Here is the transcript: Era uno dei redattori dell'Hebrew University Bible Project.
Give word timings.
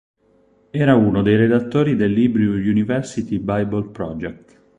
Era 0.71 0.95
uno 0.95 1.21
dei 1.21 1.35
redattori 1.35 1.95
dell'Hebrew 1.95 2.53
University 2.53 3.37
Bible 3.37 3.89
Project. 3.91 4.59